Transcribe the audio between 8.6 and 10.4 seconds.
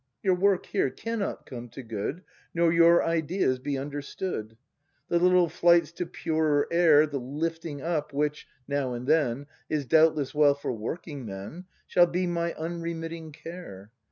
now and then. Is doubtless